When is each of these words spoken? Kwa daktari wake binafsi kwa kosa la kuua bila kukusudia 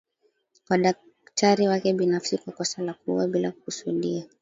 Kwa 0.67 0.77
daktari 0.77 1.67
wake 1.67 1.93
binafsi 1.93 2.37
kwa 2.37 2.53
kosa 2.53 2.81
la 2.81 2.93
kuua 2.93 3.27
bila 3.27 3.51
kukusudia 3.51 4.25